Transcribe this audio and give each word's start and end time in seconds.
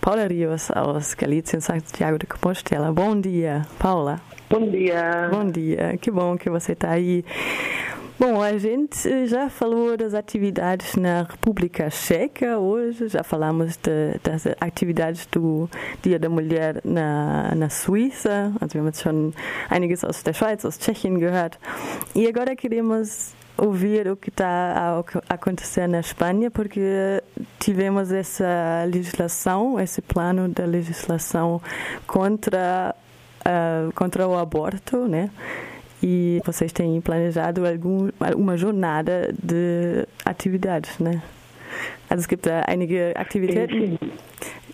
Paula 0.00 0.28
Rios 0.28 0.70
aus 0.70 1.14
Galicien, 1.14 1.60
Santiago 1.60 2.16
de 2.16 2.28
Compostela. 2.28 2.92
Bom 2.92 3.20
dia, 3.20 3.66
Paula. 3.76 4.20
Bom 4.48 4.70
dia. 4.70 5.28
Bom 5.32 5.50
dia, 5.50 5.98
que 6.00 6.12
bom 6.12 6.38
que 6.38 6.48
você 6.48 6.74
está 6.74 6.90
aí. 6.90 7.24
Bom, 8.20 8.40
a 8.40 8.56
gente 8.56 9.26
já 9.26 9.50
falou 9.50 9.96
das 9.96 10.14
atividades 10.14 10.94
na 10.94 11.22
República 11.24 11.90
Checa 11.90 12.60
hoje, 12.60 13.08
já 13.08 13.24
falamos 13.24 13.76
de, 13.76 14.20
das 14.22 14.46
atividades 14.60 15.26
do 15.26 15.68
Dia 16.02 16.20
da 16.20 16.28
Mulher 16.28 16.80
na, 16.84 17.52
na 17.56 17.68
Suíça, 17.68 18.52
also 18.60 18.74
wir 18.74 18.80
haben 18.80 18.86
jetzt 18.86 19.02
schon 19.02 19.34
einiges 19.68 20.04
aus 20.04 20.22
der 20.22 20.34
Schweiz, 20.34 20.64
aus 20.64 20.78
Tschechien 20.78 21.18
gehört. 21.18 21.58
E 22.14 22.28
agora 22.28 22.54
queremos 22.54 23.34
ouvir 23.58 24.08
o 24.08 24.16
que 24.16 24.30
está 24.30 25.02
a 25.28 25.34
acontecer 25.34 25.86
na 25.88 26.00
Espanha, 26.00 26.50
porque 26.50 27.22
tivemos 27.58 28.12
essa 28.12 28.84
legislação, 28.86 29.78
esse 29.80 30.00
plano 30.00 30.48
da 30.48 30.64
legislação 30.64 31.60
contra, 32.06 32.94
uh, 33.40 33.92
contra 33.92 34.26
o 34.26 34.38
aborto, 34.38 35.08
né? 35.08 35.30
E 36.00 36.40
vocês 36.44 36.72
têm 36.72 37.00
planejado 37.00 37.66
algum, 37.66 38.08
uma 38.36 38.56
jornada 38.56 39.34
de 39.42 40.06
atividades, 40.24 40.96
né? 40.98 41.20
Also 42.08 42.26
gibt 42.26 42.46
da 42.46 42.62
einige 42.66 43.12
Aktivitäten. 43.14 43.98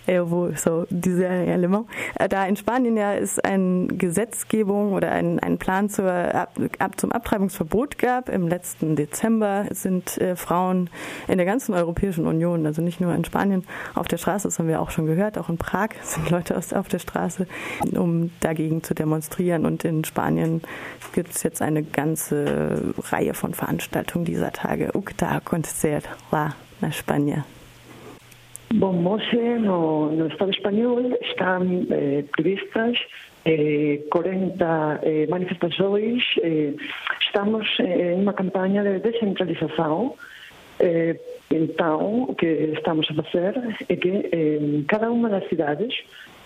Eu 0.07 0.25
vou 0.29 0.51
so 0.55 0.85
diese 0.89 1.27
Element. 1.27 1.87
Da 2.29 2.45
in 2.45 2.55
Spanien 2.55 2.97
ja 2.97 3.13
es 3.13 3.39
eine 3.39 3.87
Gesetzgebung 3.87 4.93
oder 4.93 5.11
ein, 5.11 5.39
ein 5.39 5.57
Plan 5.57 5.89
zur, 5.89 6.11
ab, 6.11 6.57
zum 6.97 7.11
Abtreibungsverbot 7.11 7.97
gab 7.97 8.29
im 8.29 8.47
letzten 8.47 8.95
Dezember, 8.95 9.65
sind 9.71 10.17
äh, 10.19 10.35
Frauen 10.35 10.89
in 11.27 11.37
der 11.37 11.45
ganzen 11.45 11.73
Europäischen 11.73 12.27
Union, 12.27 12.65
also 12.65 12.81
nicht 12.81 13.01
nur 13.01 13.13
in 13.13 13.25
Spanien, 13.25 13.63
auf 13.93 14.07
der 14.07 14.17
Straße, 14.17 14.47
das 14.47 14.59
haben 14.59 14.67
wir 14.67 14.81
auch 14.81 14.91
schon 14.91 15.05
gehört, 15.05 15.37
auch 15.37 15.49
in 15.49 15.57
Prag 15.57 15.89
sind 16.03 16.29
Leute 16.29 16.57
aus, 16.57 16.73
auf 16.73 16.87
der 16.87 16.99
Straße, 16.99 17.47
um 17.91 18.31
dagegen 18.39 18.83
zu 18.83 18.93
demonstrieren. 18.93 19.65
Und 19.65 19.83
in 19.83 20.03
Spanien 20.03 20.61
gibt 21.13 21.35
es 21.35 21.43
jetzt 21.43 21.61
eine 21.61 21.83
ganze 21.83 22.93
Reihe 23.09 23.33
von 23.33 23.53
Veranstaltungen 23.53 24.25
dieser 24.25 24.51
Tage. 24.51 24.91
Ucta 24.93 25.39
Concert 25.39 26.07
la 26.31 26.55
na 26.81 26.89
España. 26.89 27.45
Bom, 28.77 29.05
hoxe 29.07 29.57
no, 29.59 30.11
no 30.11 30.27
Estado 30.27 30.51
español 30.51 31.17
están 31.21 31.87
eh, 31.89 32.25
previstas 32.35 32.97
eh, 33.45 34.03
40 34.11 34.99
eh, 35.01 35.27
manifestações. 35.29 36.21
Eh, 36.43 36.75
estamos 37.25 37.63
eh, 37.79 38.11
en 38.11 38.27
unha 38.27 38.35
campaña 38.35 38.83
de 38.83 38.99
descentralización 38.99 40.19
eh, 40.83 41.15
Então, 41.51 42.23
o 42.23 42.35
que 42.35 42.73
estamos 42.73 43.07
a 43.09 43.13
fazer 43.13 43.53
é 43.87 43.95
que 43.95 44.09
eh, 44.33 44.83
cada 44.87 45.11
uma 45.11 45.29
das 45.29 45.47
cidades 45.47 45.93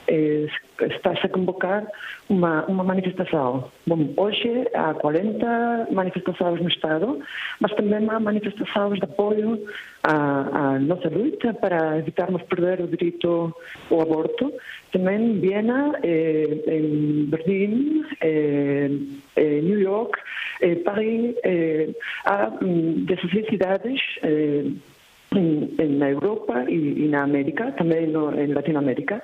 eh, 0.09 0.47
estás 0.81 1.23
a 1.23 1.29
convocar 1.29 1.85
uma, 2.29 2.65
uma 2.65 2.83
manifestação. 2.83 3.71
Bom, 3.85 4.13
hoje 4.17 4.67
há 4.73 4.93
40 4.93 5.87
manifestações 5.91 6.61
no 6.61 6.67
Estado, 6.67 7.19
mas 7.59 7.71
também 7.73 8.09
há 8.09 8.19
manifestações 8.19 8.99
de 8.99 9.05
apoio 9.05 9.63
à, 10.03 10.73
à 10.73 10.79
nossa 10.79 11.09
luta 11.09 11.53
para 11.53 11.97
evitarmos 11.97 12.41
perder 12.43 12.81
o 12.81 12.87
direito 12.87 13.53
ao 13.91 14.01
aborto. 14.01 14.51
Também 14.91 15.31
em 15.31 15.39
Viena, 15.39 15.93
eh, 16.03 16.57
em 16.67 17.25
Berlim, 17.25 18.03
eh, 18.21 18.89
em 19.37 19.61
New 19.61 19.79
York, 19.79 20.19
eh, 20.61 20.75
Paris, 20.75 21.35
há 22.25 22.49
16 22.61 23.47
cidades 23.47 24.01
eh, 25.35 25.85
na 25.87 26.09
Europa 26.09 26.65
e, 26.67 27.07
na 27.07 27.23
América, 27.23 27.71
também 27.73 28.07
no, 28.07 28.33
em 28.33 28.47
Latinoamérica 28.53 29.21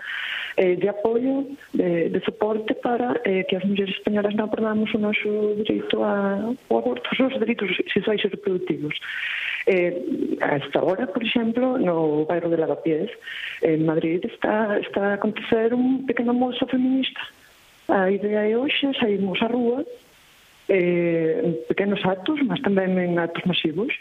eh, 0.58 0.75
de 0.75 0.88
apoio, 0.89 1.48
de, 1.73 2.09
de 2.09 2.20
soporte 2.22 2.73
para 2.75 3.20
eh, 3.25 3.44
que 3.48 3.56
as 3.56 3.66
mulleres 3.66 3.95
españolas 3.95 4.36
non 4.36 4.48
perdamos 4.48 4.88
o 4.95 5.00
noso 5.00 5.56
direito 5.59 6.00
a, 6.03 6.39
ao 6.72 6.75
aborto, 6.80 7.09
os 7.11 7.20
nosos 7.20 7.39
direitos 7.39 7.70
sexuais 7.92 8.23
e 8.23 8.32
reproductivos. 8.32 8.95
Eh, 9.67 10.38
hasta 10.42 10.80
agora, 10.80 11.08
por 11.08 11.23
exemplo, 11.23 11.77
no 11.77 12.26
bairro 12.26 12.49
de 12.49 12.58
Lavapiés, 12.58 13.11
en 13.61 13.86
Madrid, 13.86 14.23
está, 14.23 14.80
está 14.80 15.11
a 15.11 15.17
acontecer 15.20 15.73
un 15.73 16.05
pequeno 16.05 16.33
mozo 16.33 16.65
feminista. 16.67 17.21
A 17.88 18.10
idea 18.10 18.48
é 18.48 18.58
hoxe, 18.58 18.94
saímos 18.98 19.42
á 19.42 19.48
rúa, 19.48 19.86
eh, 20.70 21.65
pequenos 21.67 21.99
actos, 22.05 22.39
mas 22.45 22.61
tamén 22.61 22.98
en 22.98 23.20
actos 23.20 23.45
masivos, 23.45 23.94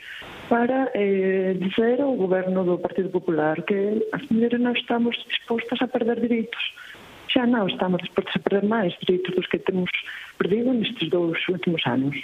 para 0.48 0.90
eh, 0.94 1.56
dizer 1.58 2.00
ao 2.00 2.14
goberno 2.16 2.64
do 2.64 2.78
Partido 2.78 3.08
Popular 3.10 3.62
que 3.62 4.06
as 4.12 4.22
mulheres 4.30 4.60
non 4.60 4.76
estamos 4.76 5.16
dispostas 5.28 5.80
a 5.80 5.88
perder 5.88 6.20
direitos. 6.20 6.60
Xa 7.32 7.48
non 7.48 7.66
estamos 7.66 8.00
dispostas 8.04 8.36
a 8.36 8.44
perder 8.44 8.64
máis 8.68 8.92
direitos 9.00 9.34
dos 9.34 9.48
que 9.48 9.58
temos 9.58 9.90
perdido 10.36 10.72
nestes 10.72 11.08
dous 11.08 11.38
últimos 11.48 11.82
anos. 11.88 12.16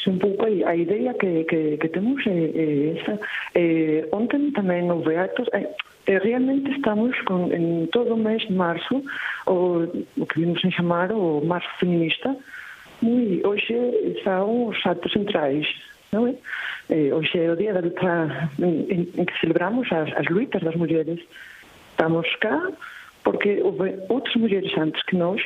É 0.00 0.08
un 0.08 0.18
pouco 0.18 0.48
a 0.48 0.74
idea 0.74 1.12
que, 1.14 1.44
que, 1.44 1.76
que 1.76 1.88
temos 1.88 2.24
é, 2.26 2.32
é 2.32 2.66
esa. 2.96 3.14
Eh, 3.54 4.08
ontem 4.12 4.52
tamén 4.52 4.90
houve 4.92 5.16
actos... 5.16 5.48
Eh, 5.52 5.68
E 6.08 6.18
realmente 6.18 6.72
estamos 6.72 7.14
con, 7.22 7.52
en 7.52 7.86
todo 7.92 8.14
o 8.14 8.16
mes 8.16 8.42
de 8.48 8.54
marzo, 8.56 9.04
o, 9.46 9.84
o 10.18 10.24
que 10.26 10.40
vimos 10.40 10.58
en 10.64 10.72
chamar 10.72 11.12
o 11.12 11.44
marzo 11.44 11.68
feminista, 11.78 12.34
moi 12.98 13.38
hoxe 13.44 13.76
xa 14.24 14.42
os 14.42 14.74
actos 14.84 15.12
centrais 15.12 15.68
é? 16.12 16.34
Eh, 16.88 17.12
hoxe 17.14 17.38
é 17.38 17.50
o 17.50 17.56
día 17.56 17.72
da 17.72 17.80
luta 17.80 18.50
en 18.58 19.24
que 19.26 19.40
celebramos 19.40 19.86
as, 19.92 20.10
as 20.16 20.26
luitas 20.26 20.62
das 20.62 20.74
mulleres. 20.74 21.20
Estamos 21.92 22.26
cá 22.40 22.58
porque 23.22 23.60
houve 23.62 23.94
outras 24.08 24.34
mulleres 24.34 24.72
antes 24.76 25.02
que 25.04 25.16
nós 25.16 25.40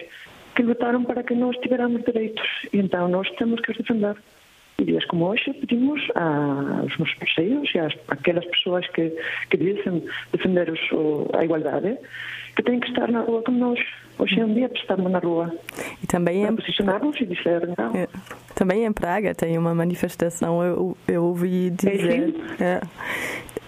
que 0.55 0.63
lutaron 0.63 1.05
para 1.05 1.23
que 1.23 1.35
nós 1.35 1.57
tiveramos 1.59 2.03
dereitos 2.05 2.47
e 2.73 2.79
então 2.79 3.09
nós 3.09 3.29
temos 3.37 3.61
que 3.61 3.73
os 3.73 3.77
defender. 3.77 4.17
E 4.79 4.85
dias 4.85 5.05
como 5.07 5.27
hoxe 5.27 5.53
pedimos 5.53 6.01
aos 6.15 6.99
nosos 6.99 7.15
parceiros 7.15 7.69
e 7.75 7.79
às, 7.79 7.95
aquelas 8.09 8.45
pessoas 8.47 8.87
que, 8.89 9.13
que 9.51 9.57
dizem 9.57 10.03
defender 10.33 10.71
os, 10.71 10.81
a 11.35 11.45
igualdade 11.45 11.99
que 12.57 12.63
têm 12.63 12.81
que 12.81 12.89
estar 12.89 13.11
na 13.11 13.21
rua 13.21 13.43
com 13.43 13.53
nós. 13.53 13.79
Hoje 14.19 14.41
é 14.41 14.45
um 14.45 14.55
dia 14.55 14.69
para 14.69 14.81
estarmos 14.81 15.11
na 15.11 15.19
rua. 15.19 15.53
E 16.03 16.07
também 16.07 16.43
para 16.43 16.57
posicionarmos 16.57 17.21
e 17.21 17.27
dizer 17.27 17.69
não. 17.77 17.95
É. 17.95 18.09
Também 18.55 18.85
em 18.85 18.93
Praga 18.93 19.35
tem 19.35 19.59
uma 19.59 19.75
manifestação, 19.75 20.63
eu, 20.63 20.97
eu 21.09 21.25
ouvi 21.25 21.71
dizer. 21.71 22.35
É, 22.61 22.81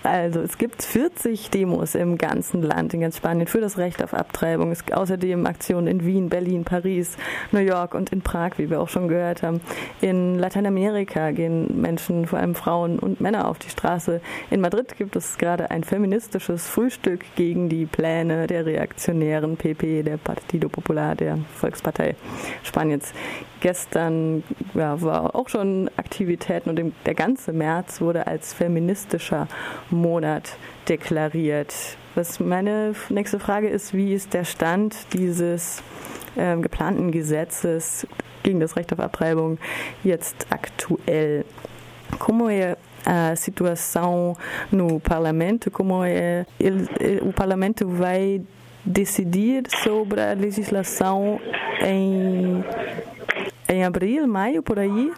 Also 0.07 0.41
es 0.41 0.57
gibt 0.57 0.85
40 0.85 1.51
Demos 1.51 1.97
im 1.97 2.17
ganzen 2.17 2.63
Land, 2.63 2.95
in 2.95 3.01
ganz 3.01 3.17
Spanien, 3.17 3.49
für 3.49 3.61
das 3.61 3.77
Recht 3.77 4.05
auf 4.05 4.15
Abtreibung. 4.15 4.71
Es 4.71 4.85
gibt 4.85 4.97
außerdem 4.97 5.45
Aktionen 5.47 5.89
in 5.89 6.07
Wien, 6.07 6.29
Berlin, 6.29 6.63
Paris, 6.63 7.17
New 7.51 7.59
York 7.59 7.93
und 7.93 8.13
in 8.13 8.23
Prag, 8.23 8.53
wie 8.59 8.71
wir 8.71 8.81
auch 8.81 8.89
schon 8.89 9.09
gehört 9.09 9.43
haben. 9.43 9.61
In 10.01 10.39
Lateinamerika 10.39 11.33
gehen 11.33 11.81
Menschen, 11.81 12.27
vor 12.27 12.39
allem 12.39 12.55
Frauen 12.55 13.01
und 13.01 13.21
Männer, 13.21 13.49
auf 13.49 13.59
die 13.59 13.69
Straße. 13.69 14.21
In 14.49 14.61
Madrid 14.61 14.97
gibt 14.97 15.17
es 15.17 15.39
gerade 15.39 15.73
ein 15.73 15.83
feministisches 15.83 16.69
Frühstück 16.69 17.25
gegen 17.35 17.69
die 17.69 17.87
Pläne 17.87 18.47
der 18.47 18.65
reaktionären 18.65 19.57
PP, 19.57 20.05
der 20.05 20.19
Partido 20.19 20.69
Popular, 20.69 21.17
der 21.17 21.39
Volkspartei 21.57 22.15
Spaniens. 22.63 23.13
Gestern 23.61 24.45
ja, 24.75 25.01
war 25.03 25.35
auch 25.35 25.49
schon 25.49 25.91
Aktivitäten 25.97 26.71
und 26.71 26.93
der 27.05 27.15
ganze 27.15 27.53
März 27.53 28.01
wurde 28.01 28.29
als 28.29 28.53
feministischer 28.53 29.49
Monat 29.97 30.57
deklariert. 30.89 31.75
Was 32.15 32.41
meine 32.41 32.95
nächste 33.09 33.39
Frage 33.39 33.69
ist, 33.69 33.93
wie 33.93 34.15
ist 34.15 34.33
der 34.33 34.45
Stand 34.45 35.13
dieses 35.13 35.83
äh, 36.37 36.57
geplanten 36.57 37.11
Gesetzes 37.11 38.07
gegen 38.43 38.61
das 38.61 38.77
Recht 38.77 38.93
auf 38.93 39.01
Abtreibung 39.01 39.59
jetzt 40.03 40.47
aktuell? 40.51 41.45
Como 42.19 42.49
é 42.49 42.77
a 43.05 43.37
situação 43.37 44.37
no 44.71 44.99
parlamento? 45.01 45.71
Como 45.71 46.03
é 46.05 46.47
ele, 46.59 46.89
o 47.23 47.33
parlamento 47.33 47.87
vai 47.89 48.41
decidir 48.85 49.65
sobre 49.83 50.21
a 50.21 50.33
legislação 50.33 51.41
em, 51.85 52.65
em 53.69 53.85
abril, 53.85 54.27
maio, 54.27 54.63
por 54.63 54.79
aí? 54.79 55.13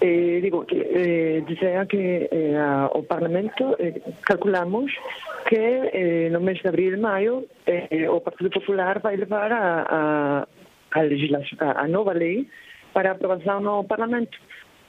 Eh, 0.00 0.38
digo, 0.40 0.64
eh, 0.70 1.42
dicea 1.46 1.86
que 1.86 2.28
eh, 2.30 2.88
o 2.94 3.02
Parlamento 3.02 3.74
eh, 3.80 4.00
calculamos 4.22 4.92
que 5.48 5.90
eh, 5.92 6.28
no 6.30 6.38
mes 6.40 6.62
de 6.62 6.68
abril 6.68 6.98
maio 7.02 7.46
eh, 7.66 8.06
o 8.06 8.20
Partido 8.20 8.50
Popular 8.50 9.00
vai 9.02 9.16
levar 9.16 9.50
a, 9.50 9.66
a, 9.82 10.00
a, 10.94 11.02
legislación, 11.02 11.58
a, 11.60 11.82
a 11.82 11.88
nova 11.88 12.14
lei 12.14 12.46
para 12.92 13.10
aprovação 13.10 13.58
no 13.58 13.82
Parlamento. 13.84 14.38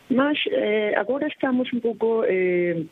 Mas 0.09 0.37
eh, 0.51 0.93
agora 0.95 1.27
estamos 1.27 1.73
un 1.73 1.81
pouco... 1.81 2.23
Eh, 2.25 2.85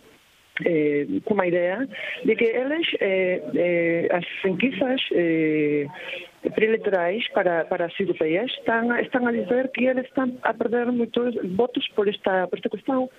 eh, 0.66 1.06
com 1.24 1.36
uma 1.36 1.46
ideia 1.46 1.88
de 2.26 2.36
que 2.36 2.46
eles, 2.46 2.88
eh, 3.00 3.42
eh, 3.54 4.08
as 4.12 4.26
enquisas 4.44 5.02
eh, 5.12 5.86
preeleitorais 6.54 7.28
para, 7.30 7.66
para 7.66 7.86
as 7.86 8.00
europeias 8.00 8.52
estão, 8.52 8.96
estão 9.00 9.28
a 9.28 9.32
dizer 9.32 9.70
que 9.72 9.86
eles 9.86 10.06
estão 10.06 10.38
a 10.44 10.54
perder 10.54 10.92
muitos 10.92 11.36
votos 11.56 11.88
por 11.90 12.08
esta, 12.08 12.48
por 12.48 12.58
esta 12.58 12.70
questão. 12.70 13.10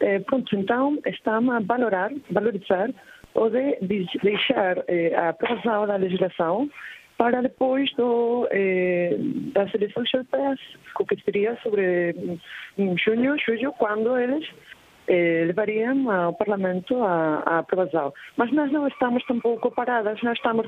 Eh, 0.00 0.20
pronto, 0.20 0.56
então 0.56 0.98
estão 1.06 1.50
a 1.52 1.60
valorar, 1.60 2.10
valorizar 2.30 2.90
ou 3.34 3.50
de 3.50 3.78
deixar 4.22 4.78
aprovada 5.28 5.94
a 5.94 5.96
legislação 5.96 6.68
para 7.16 7.42
depois 7.42 7.92
do, 7.94 8.48
eh, 8.50 9.16
das 9.52 9.72
eleições 9.74 10.12
europeias, 10.12 10.58
que 11.08 11.24
seria 11.24 11.56
sobre 11.62 12.14
junho, 12.96 13.36
julho, 13.38 13.72
quando 13.78 14.18
eles 14.18 14.48
eh, 15.08 15.54
ao 16.10 16.32
Parlamento 16.34 17.02
a, 17.02 17.42
a 17.46 17.58
aprovação. 17.58 18.12
Mas 18.36 18.52
nós 18.52 18.70
não 18.72 18.86
estamos 18.88 19.24
tampouco 19.26 19.70
paradas, 19.70 20.20
nós 20.22 20.36
estamos, 20.36 20.66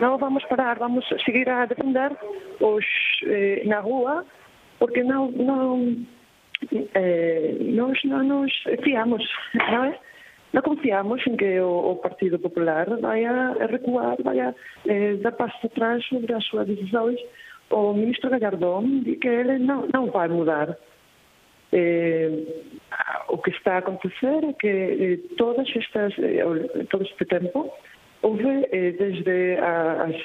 não 0.00 0.18
vamos 0.18 0.44
parar, 0.44 0.78
vamos 0.78 1.06
seguir 1.24 1.48
a 1.48 1.66
defender 1.66 2.12
os 2.60 2.84
eh, 3.26 3.62
na 3.66 3.80
rua, 3.80 4.24
porque 4.78 5.02
não, 5.02 5.30
não 5.30 5.96
eh, 6.94 7.56
nós 7.60 7.98
não 8.04 8.22
nos 8.22 8.52
fiamos, 8.82 9.22
não 9.54 9.84
é? 9.84 9.98
Não 10.52 10.62
confiamos 10.62 11.26
em 11.26 11.36
que 11.36 11.58
o, 11.58 11.90
o 11.90 11.96
Partido 11.96 12.38
Popular 12.38 12.86
vai 13.00 13.24
recuar, 13.70 14.16
vai 14.22 14.38
eh, 14.38 15.14
dar 15.20 15.32
passo 15.32 15.66
atrás 15.66 16.04
sobre 16.06 16.32
as 16.32 16.44
suas 16.46 16.68
decisões. 16.68 17.18
O 17.70 17.92
ministro 17.92 18.30
Gallardón 18.30 19.02
diz 19.02 19.18
que 19.18 19.26
ele 19.26 19.58
não, 19.58 19.88
não 19.92 20.06
vai 20.12 20.28
mudar. 20.28 20.76
Eh, 21.74 22.30
o 23.28 23.38
que 23.38 23.50
está 23.50 23.74
a 23.74 23.78
acontecer 23.78 24.44
é 24.44 24.52
que 24.52 24.68
eh, 24.68 25.18
todas 25.36 25.68
estas, 25.74 26.14
eh, 26.20 26.44
todo 26.88 27.02
este 27.02 27.24
tempo 27.24 27.72
houve 28.22 28.66
desde 28.96 29.58
as, 29.60 30.16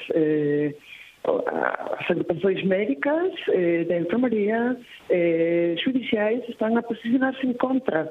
as 1.98 2.10
agrupações 2.10 2.64
médicas, 2.64 3.30
da 3.88 3.98
enfermaria, 3.98 4.74
judiciais, 5.84 6.42
estão 6.48 6.74
a 6.78 6.82
posicionar-se 6.82 7.46
em 7.46 7.52
contra 7.52 8.10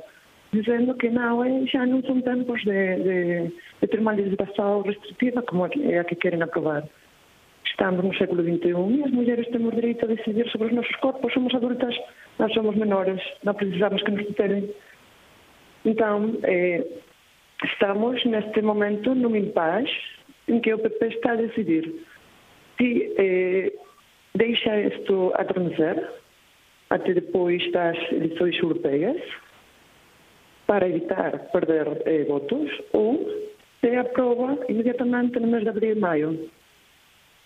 dizendo 0.54 0.94
que 0.96 1.10
não, 1.10 1.66
já 1.66 1.88
não 1.88 2.04
são 2.04 2.22
tempos 2.22 2.62
de, 2.64 2.96
de, 2.98 3.52
de 3.82 3.88
ter 3.88 4.00
uma 4.00 4.12
legislação 4.12 4.84
restritiva 4.84 5.42
como 5.42 5.66
é 5.66 5.98
a 6.00 6.04
que 6.04 6.16
querem 6.16 6.42
aprovar. 6.44 6.84
Estamos 7.80 8.04
no 8.04 8.14
século 8.16 8.44
XXI 8.44 8.98
e 8.98 9.04
as 9.06 9.12
mulheres 9.12 9.48
temos 9.52 9.74
direito 9.74 10.04
a 10.04 10.10
decidir 10.10 10.46
sobre 10.50 10.68
os 10.68 10.74
nossos 10.74 10.94
corpos. 10.98 11.32
Somos 11.32 11.56
adultas, 11.56 11.96
nós 12.38 12.54
somos 12.54 12.76
menores, 12.76 13.22
não 13.42 13.54
precisamos 13.54 14.04
que 14.04 14.12
nos 14.12 14.26
tutelem. 14.26 14.70
Então, 15.86 16.38
eh, 16.44 16.86
estamos 17.64 18.22
neste 18.26 18.62
momento 18.62 19.16
num 19.16 19.34
impasse 19.34 19.96
em 20.50 20.60
que 20.60 20.74
o 20.74 20.78
PP 20.78 21.08
está 21.08 21.32
a 21.32 21.36
decidir 21.38 22.06
se 22.78 23.14
eh, 23.18 23.72
deixa 24.36 24.78
isto 24.82 25.32
adormecer 25.36 26.06
até 26.90 27.14
depois 27.14 27.72
das 27.72 27.98
eleições 28.12 28.60
europeias 28.60 29.22
para 30.68 30.86
evitar 30.86 31.50
perder 31.54 31.88
eh, 32.06 32.26
votos 32.26 32.70
ou 32.92 33.26
se 33.80 33.96
aprova 33.96 34.60
imediatamente 34.68 35.40
no 35.40 35.48
mês 35.48 35.64
de 35.64 35.70
abril 35.70 35.96
e 35.96 36.00
maio. 36.00 36.59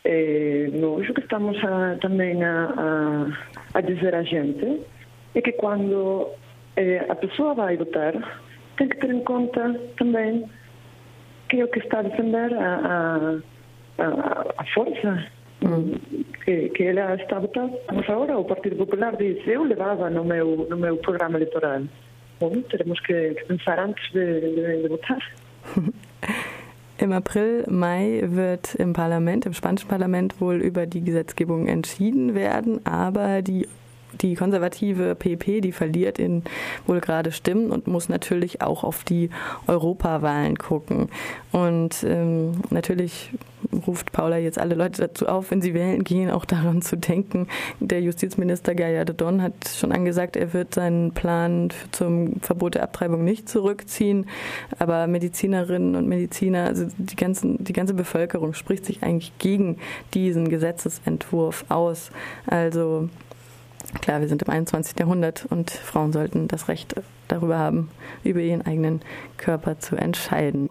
Eh, 0.06 0.70
nós 0.74 1.10
o 1.10 1.14
que 1.14 1.22
estamos 1.22 1.58
a, 1.64 1.96
também 2.02 2.44
a, 2.44 2.66
a, 2.66 3.78
a, 3.78 3.82
dizer 3.82 4.14
a 4.14 4.24
gente 4.24 4.82
é 5.34 5.42
que 5.42 5.54
quando 5.54 6.30
eh, 6.76 7.06
a 7.08 7.16
pessoa 7.16 7.54
vai 7.54 7.78
votar 7.78 8.14
tem 8.78 8.90
que 8.90 8.98
ter 8.98 9.12
em 9.12 9.24
conta 9.24 9.80
também 9.98 10.46
que 11.48 11.62
é 11.62 11.64
o 11.64 11.70
que 11.70 11.80
está 11.80 12.00
a 12.00 12.02
defender 12.02 12.54
a, 12.54 13.40
a, 14.00 14.66
força 14.74 15.26
hum. 15.64 15.96
que, 16.44 16.70
que 16.70 16.84
ela 16.84 17.16
está 17.16 17.38
a 17.38 17.42
votar. 17.42 17.70
Mas 17.94 18.10
agora 18.10 18.38
o 18.38 18.46
Partido 18.46 18.76
Popular 18.76 19.16
diz 19.16 19.38
eu 19.48 19.64
levava 19.64 20.10
no 20.10 20.26
meu, 20.26 20.68
no 20.70 20.76
meu 20.76 20.98
programa 20.98 21.38
eleitoral 21.38 21.84
bom, 22.44 22.62
teremos 22.64 23.00
que, 23.02 23.36
que 23.36 23.46
pensar 23.46 23.80
antes 23.80 24.12
de, 24.12 24.42
de, 24.42 24.82
de 24.82 24.88
votar. 24.88 25.34
Im 27.04 27.12
April, 27.12 27.66
Mai 27.70 28.22
wird 28.28 28.76
im 28.76 28.94
Parlament, 28.94 29.46
im 29.46 29.54
spanischen 29.54 29.90
Parlament 29.90 30.40
wohl 30.40 30.62
über 30.62 30.86
die 30.86 31.02
Gesetzgebung 31.02 31.68
entschieden 31.68 32.34
werden, 32.34 32.80
aber 32.86 33.42
die 33.42 33.68
die 34.22 34.36
konservative 34.36 35.16
PP, 35.16 35.62
die 35.62 35.72
verliert 35.72 36.20
in 36.20 36.44
wohl 36.86 37.00
gerade 37.00 37.32
Stimmen 37.32 37.72
und 37.72 37.88
muss 37.88 38.10
natürlich 38.10 38.62
auch 38.62 38.84
auf 38.84 39.04
die 39.04 39.30
Europawahlen 39.68 40.58
gucken. 40.58 41.10
Und 41.52 42.04
ähm, 42.04 42.62
natürlich 42.70 43.32
ruft 43.88 44.12
Paula 44.12 44.38
jetzt 44.38 44.60
alle 44.60 44.76
Leute 44.76 45.02
dazu 45.02 45.28
auf, 45.28 45.52
wenn 45.52 45.62
sie 45.62 45.74
wählen 45.74 46.04
gehen, 46.04 46.30
auch 46.30 46.46
daran 46.46 46.82
zu 46.82 46.98
denken. 46.98 47.48
Der 47.80 48.02
Justizminister 48.02 48.76
Gaillard 48.76 49.20
Don 49.20 49.42
hat 49.42 49.54
schon 49.76 49.92
angesagt, 49.92 50.36
er 50.36 50.54
wird 50.54 50.74
seinen 50.74 51.12
Plan 51.12 51.70
zum 51.92 52.40
Verbot 52.42 52.76
der 52.76 52.84
Abtreibung 52.84 53.24
nicht 53.24 53.50
zurückziehen. 53.50 54.28
Aber 54.80 55.08
Medizinerinnen 55.08 55.96
und 55.96 56.08
Mediziner, 56.08 56.66
also 56.66 56.86
die, 56.98 57.16
ganzen, 57.16 57.64
die 57.64 57.74
ganze 57.74 57.94
Bevölkerung 57.94 58.54
spricht 58.54 58.86
sich 58.86 59.04
eigentlich 59.04 59.38
gegen 59.38 59.78
diesen 60.14 60.50
Gesetzesentwurf 60.50 61.66
aus. 61.70 62.12
Also 62.48 63.10
Klar, 64.02 64.22
wir 64.22 64.28
sind 64.28 64.42
im 64.42 64.50
21. 64.50 64.98
Jahrhundert 65.00 65.46
und 65.50 65.72
Frauen 65.72 66.14
sollten 66.14 66.48
das 66.48 66.68
Recht 66.68 66.96
darüber 67.28 67.58
haben, 67.58 67.90
über 68.24 68.40
ihren 68.40 68.66
eigenen 68.66 69.02
Körper 69.38 69.80
zu 69.80 69.96
entscheiden. 69.96 70.70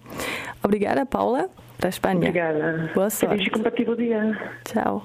Obrigada, 0.62 1.04
Paula, 1.04 1.46
da 1.80 1.88
Espanha. 1.88 2.28
Obrigada. 2.28 2.88
Boa 2.94 3.10
sorte. 3.10 3.36
Feliz 3.36 3.48
e 3.48 3.50
compatível 3.50 3.96
dia. 3.96 4.36
Tchau. 4.64 5.02